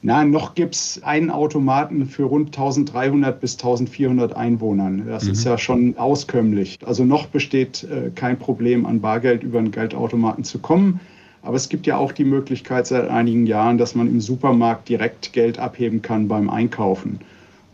Na, 0.00 0.24
noch 0.24 0.54
gibt 0.54 0.76
es 0.76 1.02
einen 1.02 1.30
Automaten 1.30 2.06
für 2.06 2.24
rund 2.24 2.56
1300 2.56 3.40
bis 3.40 3.54
1400 3.54 4.36
Einwohnern. 4.36 5.04
Das 5.06 5.24
mhm. 5.24 5.32
ist 5.32 5.44
ja 5.44 5.58
schon 5.58 5.96
auskömmlich. 5.96 6.78
Also 6.86 7.04
noch 7.04 7.26
besteht 7.26 7.84
äh, 7.84 8.10
kein 8.14 8.38
Problem, 8.38 8.86
an 8.86 9.00
Bargeld 9.00 9.42
über 9.42 9.58
einen 9.58 9.72
Geldautomaten 9.72 10.44
zu 10.44 10.60
kommen. 10.60 11.00
Aber 11.42 11.56
es 11.56 11.68
gibt 11.68 11.86
ja 11.86 11.96
auch 11.96 12.12
die 12.12 12.24
Möglichkeit 12.24 12.86
seit 12.86 13.08
einigen 13.08 13.46
Jahren, 13.46 13.78
dass 13.78 13.94
man 13.94 14.06
im 14.06 14.20
Supermarkt 14.20 14.88
direkt 14.88 15.32
Geld 15.32 15.58
abheben 15.58 16.02
kann 16.02 16.28
beim 16.28 16.48
Einkaufen. 16.48 17.20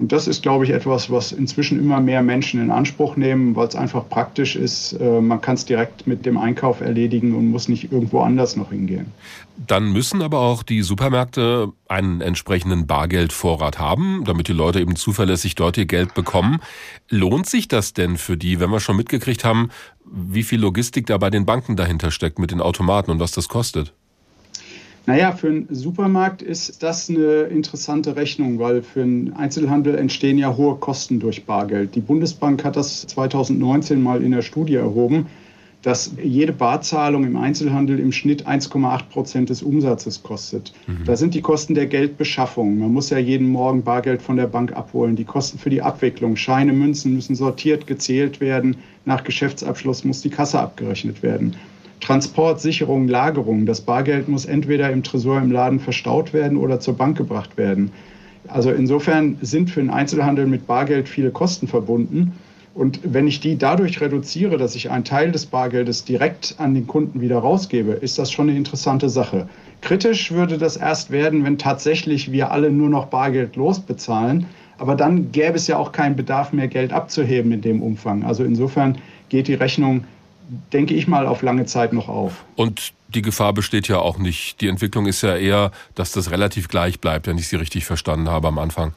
Und 0.04 0.12
das 0.12 0.28
ist, 0.28 0.42
glaube 0.42 0.64
ich, 0.64 0.70
etwas, 0.70 1.10
was 1.10 1.32
inzwischen 1.32 1.78
immer 1.78 1.98
mehr 1.98 2.22
Menschen 2.22 2.60
in 2.60 2.70
Anspruch 2.70 3.16
nehmen, 3.16 3.56
weil 3.56 3.68
es 3.68 3.74
einfach 3.74 4.06
praktisch 4.06 4.54
ist. 4.54 4.92
Äh, 4.92 5.22
man 5.22 5.40
kann 5.40 5.54
es 5.54 5.64
direkt 5.64 6.06
mit 6.06 6.26
dem 6.26 6.36
Einkauf 6.36 6.82
erledigen 6.82 7.34
und 7.34 7.48
muss 7.48 7.70
nicht 7.70 7.90
irgendwo 7.90 8.20
anders 8.20 8.54
noch 8.54 8.68
hingehen. 8.68 9.06
Dann 9.66 9.94
müssen 9.94 10.20
aber 10.20 10.40
auch 10.40 10.62
die 10.62 10.82
Supermärkte 10.82 11.72
einen 11.88 12.20
entsprechenden 12.20 12.86
Bargeldvorrat 12.86 13.78
haben, 13.78 14.24
damit 14.26 14.48
die 14.48 14.52
Leute 14.52 14.78
eben 14.78 14.94
zuverlässig 14.94 15.54
dort 15.54 15.78
ihr 15.78 15.86
Geld 15.86 16.12
bekommen. 16.12 16.60
Lohnt 17.08 17.46
sich 17.46 17.66
das 17.66 17.94
denn 17.94 18.18
für 18.18 18.36
die, 18.36 18.60
wenn 18.60 18.68
wir 18.68 18.80
schon 18.80 18.98
mitgekriegt 18.98 19.42
haben, 19.42 19.70
wie 20.04 20.42
viel 20.42 20.60
Logistik 20.60 21.06
da 21.06 21.16
bei 21.16 21.30
den 21.30 21.46
Banken 21.46 21.76
dahinter 21.76 22.10
steckt 22.10 22.38
mit 22.38 22.50
den 22.50 22.60
Automaten 22.60 23.10
und 23.10 23.20
was 23.20 23.32
das 23.32 23.48
kostet? 23.48 23.94
Naja, 25.06 25.32
für 25.32 25.48
einen 25.48 25.66
Supermarkt 25.70 26.40
ist 26.40 26.82
das 26.82 27.10
eine 27.10 27.42
interessante 27.42 28.16
Rechnung, 28.16 28.58
weil 28.58 28.82
für 28.82 29.02
einen 29.02 29.34
Einzelhandel 29.34 29.96
entstehen 29.96 30.38
ja 30.38 30.56
hohe 30.56 30.76
Kosten 30.76 31.20
durch 31.20 31.44
Bargeld. 31.44 31.94
Die 31.94 32.00
Bundesbank 32.00 32.64
hat 32.64 32.76
das 32.76 33.06
2019 33.08 34.02
mal 34.02 34.22
in 34.22 34.32
der 34.32 34.40
Studie 34.40 34.76
erhoben, 34.76 35.26
dass 35.82 36.12
jede 36.22 36.52
Barzahlung 36.52 37.24
im 37.24 37.36
Einzelhandel 37.36 37.98
im 38.00 38.10
Schnitt 38.10 38.46
1,8 38.48 39.10
Prozent 39.10 39.50
des 39.50 39.62
Umsatzes 39.62 40.22
kostet. 40.22 40.72
Mhm. 40.86 41.04
Da 41.04 41.14
sind 41.14 41.34
die 41.34 41.42
Kosten 41.42 41.74
der 41.74 41.86
Geldbeschaffung. 41.86 42.78
Man 42.78 42.90
muss 42.90 43.10
ja 43.10 43.18
jeden 43.18 43.48
Morgen 43.48 43.82
Bargeld 43.82 44.22
von 44.22 44.36
der 44.36 44.46
Bank 44.46 44.74
abholen. 44.74 45.14
Die 45.14 45.24
Kosten 45.24 45.58
für 45.58 45.68
die 45.68 45.82
Abwicklung, 45.82 46.36
Scheine, 46.36 46.72
Münzen 46.72 47.14
müssen 47.14 47.34
sortiert, 47.34 47.86
gezählt 47.86 48.40
werden. 48.40 48.76
Nach 49.04 49.22
Geschäftsabschluss 49.22 50.04
muss 50.04 50.22
die 50.22 50.30
Kasse 50.30 50.58
abgerechnet 50.58 51.22
werden. 51.22 51.54
Transport, 52.04 52.60
Sicherung, 52.60 53.08
Lagerung. 53.08 53.64
Das 53.64 53.80
Bargeld 53.80 54.28
muss 54.28 54.44
entweder 54.44 54.90
im 54.90 55.02
Tresor 55.02 55.38
im 55.38 55.50
Laden 55.50 55.80
verstaut 55.80 56.34
werden 56.34 56.58
oder 56.58 56.78
zur 56.78 56.98
Bank 56.98 57.16
gebracht 57.16 57.56
werden. 57.56 57.90
Also 58.46 58.70
insofern 58.70 59.38
sind 59.40 59.70
für 59.70 59.80
den 59.80 59.88
Einzelhandel 59.88 60.46
mit 60.46 60.66
Bargeld 60.66 61.08
viele 61.08 61.30
Kosten 61.30 61.66
verbunden. 61.66 62.34
Und 62.74 63.00
wenn 63.04 63.26
ich 63.26 63.40
die 63.40 63.56
dadurch 63.56 64.02
reduziere, 64.02 64.58
dass 64.58 64.74
ich 64.74 64.90
einen 64.90 65.04
Teil 65.04 65.32
des 65.32 65.46
Bargeldes 65.46 66.04
direkt 66.04 66.56
an 66.58 66.74
den 66.74 66.86
Kunden 66.86 67.22
wieder 67.22 67.38
rausgebe, 67.38 67.92
ist 67.92 68.18
das 68.18 68.30
schon 68.30 68.50
eine 68.50 68.58
interessante 68.58 69.08
Sache. 69.08 69.48
Kritisch 69.80 70.30
würde 70.30 70.58
das 70.58 70.76
erst 70.76 71.10
werden, 71.10 71.42
wenn 71.44 71.56
tatsächlich 71.56 72.32
wir 72.32 72.50
alle 72.50 72.70
nur 72.70 72.90
noch 72.90 73.06
Bargeld 73.06 73.56
losbezahlen. 73.56 74.44
Aber 74.76 74.94
dann 74.94 75.32
gäbe 75.32 75.56
es 75.56 75.68
ja 75.68 75.78
auch 75.78 75.92
keinen 75.92 76.16
Bedarf 76.16 76.52
mehr, 76.52 76.68
Geld 76.68 76.92
abzuheben 76.92 77.50
in 77.52 77.62
dem 77.62 77.80
Umfang. 77.80 78.24
Also 78.24 78.44
insofern 78.44 78.98
geht 79.30 79.48
die 79.48 79.54
Rechnung 79.54 80.04
denke 80.72 80.94
ich 80.94 81.08
mal, 81.08 81.26
auf 81.26 81.42
lange 81.42 81.66
Zeit 81.66 81.92
noch 81.92 82.08
auf. 82.08 82.44
Und 82.56 82.92
die 83.08 83.22
Gefahr 83.22 83.52
besteht 83.52 83.88
ja 83.88 83.98
auch 83.98 84.18
nicht. 84.18 84.60
Die 84.60 84.68
Entwicklung 84.68 85.06
ist 85.06 85.22
ja 85.22 85.36
eher, 85.36 85.70
dass 85.94 86.12
das 86.12 86.30
relativ 86.30 86.68
gleich 86.68 87.00
bleibt, 87.00 87.26
wenn 87.26 87.38
ich 87.38 87.48
Sie 87.48 87.56
richtig 87.56 87.84
verstanden 87.84 88.28
habe 88.28 88.48
am 88.48 88.58
Anfang. 88.58 88.92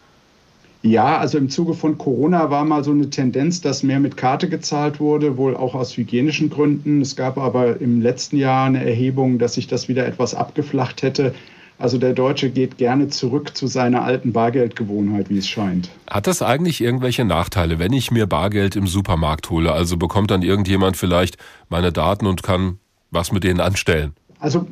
Ja, 0.84 1.18
also 1.18 1.38
im 1.38 1.50
Zuge 1.50 1.74
von 1.74 1.98
Corona 1.98 2.50
war 2.50 2.64
mal 2.64 2.84
so 2.84 2.92
eine 2.92 3.10
Tendenz, 3.10 3.62
dass 3.62 3.84
mehr 3.84 4.00
mit 4.00 4.16
Karte 4.16 4.48
gezahlt 4.48 5.00
wurde, 5.00 5.36
wohl 5.36 5.58
auch 5.58 5.74
aus 5.74 5.98
hygienischen 5.98 6.50
Gründen. 6.50 7.02
Es 7.02 7.16
gab 7.16 7.38
aber 7.38 7.82
im 7.82 8.02
letzten 8.02 8.38
Jahr 8.38 8.68
eine 8.68 8.86
Erhebung, 8.86 9.40
dass 9.40 9.56
sich 9.56 9.68
das 9.68 9.88
wieder 9.88 10.06
etwas 10.06 10.36
abgeflacht 10.36 11.02
hätte. 11.02 11.34
Also 11.80 12.00
der 12.00 12.14
Deutsche 12.14 12.50
geht 12.50 12.78
gerne 12.78 13.08
zurück 13.10 13.56
zu 13.56 13.68
seiner 13.68 14.04
alten 14.04 14.34
Bargeldgewohnheit, 14.34 15.30
wie 15.30 15.38
es 15.38 15.48
scheint. 15.48 15.90
Hat 16.10 16.26
das 16.26 16.42
eigentlich 16.42 16.82
irgendwelche 16.82 17.24
Nachteile, 17.24 17.78
wenn 17.78 17.94
ich 17.94 18.10
mir 18.10 18.26
Bargeld 18.26 18.76
im 18.76 18.88
Supermarkt 18.88 19.50
hole? 19.52 19.72
Also 19.72 19.96
bekommt 19.96 20.32
dann 20.32 20.42
irgendjemand 20.42 20.98
vielleicht 20.98 21.38
meine 21.70 21.92
Daten 21.92 22.26
und 22.26 22.42
kann 22.42 22.80
was 23.12 23.32
mit 23.32 23.44
denen 23.44 23.60
anstellen? 23.60 24.14
Also 24.40 24.68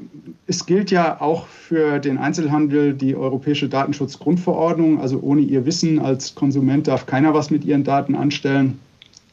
es 0.48 0.66
gilt 0.66 0.92
ja 0.92 1.22
auch 1.22 1.48
für 1.48 2.00
den 2.00 2.18
Einzelhandel 2.18 2.94
die 2.94 3.16
Europäische 3.16 3.70
Datenschutzgrundverordnung. 3.70 5.00
Also 5.00 5.20
ohne 5.20 5.42
Ihr 5.42 5.66
Wissen 5.66 6.00
als 6.00 6.34
Konsument 6.34 6.88
darf 6.88 7.06
keiner 7.06 7.34
was 7.34 7.52
mit 7.52 7.66
Ihren 7.66 7.84
Daten 7.84 8.16
anstellen. 8.16 8.80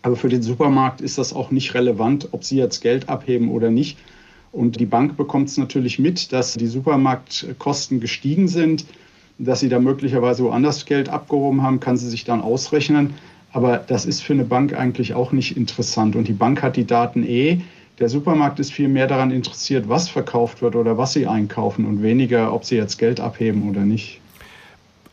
Aber 0.02 0.16
für 0.16 0.28
den 0.28 0.42
Supermarkt 0.42 1.00
ist 1.00 1.16
das 1.16 1.32
auch 1.32 1.50
nicht 1.50 1.74
relevant, 1.74 2.28
ob 2.32 2.44
Sie 2.44 2.56
jetzt 2.56 2.80
Geld 2.80 3.08
abheben 3.08 3.50
oder 3.50 3.70
nicht. 3.70 3.98
Und 4.52 4.78
die 4.78 4.86
Bank 4.86 5.16
bekommt 5.16 5.48
es 5.48 5.56
natürlich 5.56 5.98
mit, 5.98 6.32
dass 6.32 6.52
die 6.52 6.66
Supermarktkosten 6.66 8.00
gestiegen 8.00 8.48
sind, 8.48 8.84
dass 9.38 9.60
sie 9.60 9.70
da 9.70 9.80
möglicherweise 9.80 10.44
woanders 10.44 10.84
Geld 10.84 11.08
abgehoben 11.08 11.62
haben, 11.62 11.80
kann 11.80 11.96
sie 11.96 12.08
sich 12.08 12.24
dann 12.24 12.42
ausrechnen. 12.42 13.14
Aber 13.52 13.78
das 13.78 14.04
ist 14.04 14.22
für 14.22 14.34
eine 14.34 14.44
Bank 14.44 14.74
eigentlich 14.74 15.14
auch 15.14 15.32
nicht 15.32 15.56
interessant. 15.56 16.16
Und 16.16 16.28
die 16.28 16.34
Bank 16.34 16.62
hat 16.62 16.76
die 16.76 16.86
Daten 16.86 17.24
eh. 17.26 17.60
Der 17.98 18.08
Supermarkt 18.08 18.60
ist 18.60 18.72
viel 18.72 18.88
mehr 18.88 19.06
daran 19.06 19.30
interessiert, 19.30 19.88
was 19.88 20.08
verkauft 20.08 20.60
wird 20.62 20.76
oder 20.76 20.98
was 20.98 21.14
sie 21.14 21.26
einkaufen 21.26 21.86
und 21.86 22.02
weniger, 22.02 22.52
ob 22.52 22.64
sie 22.64 22.76
jetzt 22.76 22.98
Geld 22.98 23.20
abheben 23.20 23.68
oder 23.68 23.80
nicht. 23.80 24.20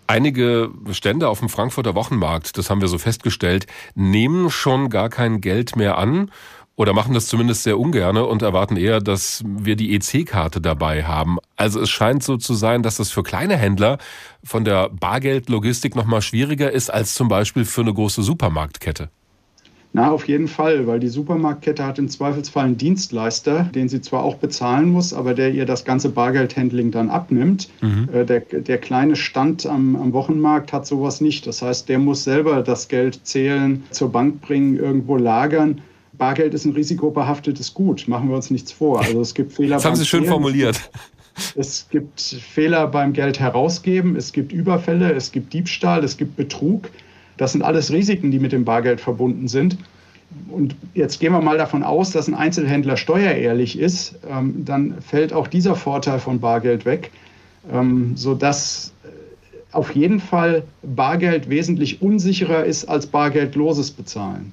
Einige 0.07 0.71
Stände 0.91 1.29
auf 1.29 1.39
dem 1.39 1.49
Frankfurter 1.49 1.93
Wochenmarkt, 1.93 2.57
das 2.57 2.71
haben 2.71 2.81
wir 2.81 2.87
so 2.87 2.97
festgestellt, 2.97 3.67
nehmen 3.93 4.49
schon 4.49 4.89
gar 4.89 5.09
kein 5.09 5.39
Geld 5.39 5.75
mehr 5.75 5.99
an 5.99 6.31
oder 6.79 6.93
machen 6.93 7.13
das 7.13 7.27
zumindest 7.27 7.63
sehr 7.63 7.77
ungerne 7.77 8.25
und 8.25 8.41
erwarten 8.41 8.77
eher, 8.77 9.01
dass 9.01 9.43
wir 9.45 9.75
die 9.75 9.93
EC-Karte 9.95 10.61
dabei 10.61 11.03
haben. 11.03 11.37
Also 11.57 11.81
es 11.81 11.89
scheint 11.89 12.23
so 12.23 12.37
zu 12.37 12.53
sein, 12.53 12.83
dass 12.83 12.95
das 12.95 13.11
für 13.11 13.21
kleine 13.21 13.57
Händler 13.57 13.97
von 14.45 14.63
der 14.63 14.87
Bargeldlogistik 14.87 15.97
noch 15.97 16.05
mal 16.05 16.21
schwieriger 16.21 16.71
ist 16.71 16.89
als 16.89 17.15
zum 17.15 17.27
Beispiel 17.27 17.65
für 17.65 17.81
eine 17.81 17.93
große 17.93 18.23
Supermarktkette. 18.23 19.09
Na, 19.91 20.09
auf 20.09 20.29
jeden 20.29 20.47
Fall, 20.47 20.87
weil 20.87 21.01
die 21.01 21.09
Supermarktkette 21.09 21.85
hat 21.85 21.99
im 21.99 22.07
Zweifelsfall 22.07 22.67
einen 22.67 22.77
Dienstleister, 22.77 23.63
den 23.75 23.89
sie 23.89 23.99
zwar 23.99 24.23
auch 24.23 24.35
bezahlen 24.35 24.89
muss, 24.89 25.13
aber 25.13 25.33
der 25.33 25.51
ihr 25.51 25.65
das 25.65 25.83
ganze 25.83 26.07
Bargeldhandling 26.07 26.91
dann 26.91 27.09
abnimmt. 27.09 27.69
Mhm. 27.81 28.07
Äh, 28.13 28.23
der, 28.23 28.39
der 28.39 28.77
kleine 28.77 29.17
Stand 29.17 29.65
am, 29.65 29.97
am 29.97 30.13
Wochenmarkt 30.13 30.71
hat 30.71 30.87
sowas 30.87 31.19
nicht. 31.19 31.45
Das 31.45 31.61
heißt, 31.61 31.89
der 31.89 31.99
muss 31.99 32.23
selber 32.23 32.61
das 32.61 32.87
Geld 32.87 33.25
zählen, 33.25 33.83
zur 33.89 34.13
Bank 34.13 34.39
bringen, 34.39 34.77
irgendwo 34.77 35.17
lagern. 35.17 35.81
Bargeld 36.19 36.53
ist 36.53 36.65
ein 36.65 36.73
risikobehaftetes 36.73 37.73
Gut, 37.73 38.07
machen 38.07 38.29
wir 38.29 38.35
uns 38.35 38.51
nichts 38.51 38.71
vor. 38.71 39.01
Also 39.01 39.21
es 39.21 39.33
gibt 39.33 39.53
Fehler. 39.53 39.77
Das 39.77 39.85
haben 39.85 39.95
Sie 39.95 40.05
schön 40.05 40.19
Zählen. 40.21 40.33
formuliert. 40.33 40.91
Es 41.55 41.87
gibt 41.89 42.19
Fehler 42.19 42.85
beim 42.87 43.13
Geld 43.13 43.39
herausgeben, 43.39 44.15
es 44.17 44.33
gibt 44.33 44.51
Überfälle, 44.51 45.13
es 45.13 45.31
gibt 45.31 45.53
Diebstahl, 45.53 46.03
es 46.03 46.17
gibt 46.17 46.35
Betrug. 46.35 46.89
Das 47.37 47.53
sind 47.53 47.61
alles 47.61 47.91
Risiken, 47.91 48.29
die 48.29 48.39
mit 48.39 48.51
dem 48.51 48.65
Bargeld 48.65 48.99
verbunden 48.99 49.47
sind. 49.47 49.77
Und 50.49 50.75
jetzt 50.93 51.19
gehen 51.19 51.31
wir 51.31 51.41
mal 51.41 51.57
davon 51.57 51.81
aus, 51.81 52.11
dass 52.11 52.27
ein 52.27 52.35
Einzelhändler 52.35 52.97
steuerehrlich 52.97 53.79
ist, 53.79 54.15
ähm, 54.29 54.65
dann 54.65 55.01
fällt 55.01 55.33
auch 55.33 55.47
dieser 55.47 55.75
Vorteil 55.75 56.19
von 56.19 56.39
Bargeld 56.39 56.85
weg, 56.85 57.11
ähm, 57.71 58.15
sodass 58.15 58.93
äh, 59.03 59.07
auf 59.71 59.95
jeden 59.95 60.19
Fall 60.19 60.63
Bargeld 60.83 61.49
wesentlich 61.49 62.01
unsicherer 62.01 62.65
ist 62.65 62.85
als 62.85 63.07
bargeldloses 63.07 63.89
Bezahlen. 63.91 64.51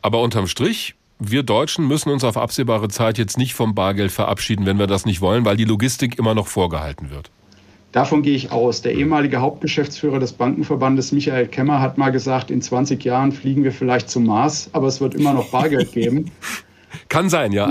Aber 0.00 0.22
unterm 0.22 0.46
Strich, 0.46 0.94
wir 1.18 1.42
Deutschen 1.42 1.86
müssen 1.86 2.10
uns 2.10 2.24
auf 2.24 2.36
absehbare 2.36 2.88
Zeit 2.88 3.18
jetzt 3.18 3.38
nicht 3.38 3.54
vom 3.54 3.74
Bargeld 3.74 4.12
verabschieden, 4.12 4.66
wenn 4.66 4.78
wir 4.78 4.86
das 4.86 5.04
nicht 5.04 5.20
wollen, 5.20 5.44
weil 5.44 5.56
die 5.56 5.64
Logistik 5.64 6.18
immer 6.18 6.34
noch 6.34 6.46
vorgehalten 6.46 7.10
wird. 7.10 7.30
Davon 7.92 8.22
gehe 8.22 8.34
ich 8.34 8.52
aus. 8.52 8.82
Der 8.82 8.94
ehemalige 8.94 9.40
Hauptgeschäftsführer 9.40 10.20
des 10.20 10.32
Bankenverbandes, 10.34 11.10
Michael 11.12 11.48
Kemmer, 11.48 11.80
hat 11.80 11.96
mal 11.96 12.10
gesagt, 12.10 12.50
in 12.50 12.60
20 12.60 13.02
Jahren 13.02 13.32
fliegen 13.32 13.64
wir 13.64 13.72
vielleicht 13.72 14.10
zum 14.10 14.26
Mars, 14.26 14.68
aber 14.72 14.86
es 14.88 15.00
wird 15.00 15.14
immer 15.14 15.32
noch 15.32 15.50
Bargeld 15.50 15.92
geben. 15.92 16.30
Kann 17.08 17.28
sein, 17.28 17.52
ja. 17.52 17.70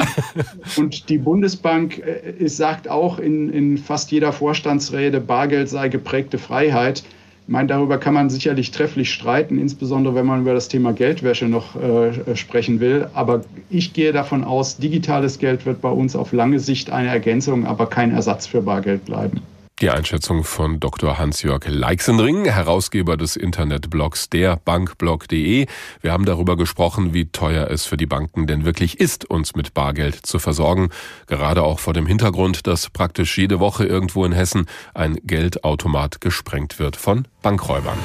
Und 0.75 1.09
die 1.09 1.17
Bundesbank 1.17 1.99
äh, 1.99 2.47
sagt 2.47 2.87
auch 2.87 3.19
in, 3.19 3.49
in 3.49 3.77
fast 3.77 4.11
jeder 4.11 4.31
Vorstandsrede, 4.31 5.21
Bargeld 5.21 5.69
sei 5.69 5.89
geprägte 5.89 6.37
Freiheit. 6.37 7.03
Ich 7.47 7.53
meine, 7.53 7.69
darüber 7.69 7.97
kann 7.97 8.13
man 8.13 8.29
sicherlich 8.29 8.71
trefflich 8.71 9.09
streiten, 9.09 9.57
insbesondere 9.57 10.15
wenn 10.15 10.25
man 10.25 10.41
über 10.41 10.53
das 10.53 10.67
Thema 10.67 10.91
Geldwäsche 10.91 11.45
noch 11.45 11.77
äh, 11.81 12.35
sprechen 12.35 12.81
will. 12.81 13.07
Aber 13.13 13.45
ich 13.69 13.93
gehe 13.93 14.11
davon 14.11 14.43
aus, 14.43 14.75
digitales 14.75 15.39
Geld 15.39 15.65
wird 15.65 15.79
bei 15.79 15.89
uns 15.89 16.17
auf 16.17 16.33
lange 16.33 16.59
Sicht 16.59 16.89
eine 16.89 17.07
Ergänzung, 17.07 17.65
aber 17.65 17.85
kein 17.87 18.11
Ersatz 18.11 18.47
für 18.47 18.61
Bargeld 18.61 19.05
bleiben. 19.05 19.39
Die 19.79 19.91
Einschätzung 19.91 20.43
von 20.43 20.79
Dr. 20.79 21.19
Hans-Jörg 21.19 21.67
Leixenring, 21.67 22.45
Herausgeber 22.45 23.15
des 23.15 23.35
Internetblogs 23.35 24.27
derbankblog.de. 24.31 25.67
Wir 26.01 26.11
haben 26.11 26.25
darüber 26.25 26.57
gesprochen, 26.57 27.13
wie 27.13 27.25
teuer 27.25 27.69
es 27.69 27.85
für 27.85 27.95
die 27.95 28.07
Banken 28.07 28.47
denn 28.47 28.65
wirklich 28.65 28.99
ist, 28.99 29.29
uns 29.29 29.55
mit 29.55 29.75
Bargeld 29.75 30.25
zu 30.25 30.39
versorgen. 30.39 30.89
Gerade 31.27 31.61
auch 31.61 31.77
vor 31.77 31.93
dem 31.93 32.07
Hintergrund, 32.07 32.65
dass 32.65 32.89
praktisch 32.89 33.37
jede 33.37 33.59
Woche 33.59 33.85
irgendwo 33.85 34.25
in 34.25 34.31
Hessen 34.31 34.65
ein 34.95 35.19
Geldautomat 35.23 36.21
gesprengt 36.21 36.79
wird 36.79 36.95
von 36.95 37.27
Bankräubern. 37.43 37.99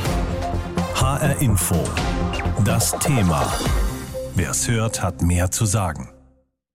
HR 0.97 1.41
Info. 1.41 1.83
Das 2.67 2.99
Thema. 2.99 3.51
Wer 4.35 4.51
es 4.51 4.69
hört, 4.69 5.03
hat 5.03 5.23
mehr 5.23 5.51
zu 5.51 5.65
sagen. 5.65 6.12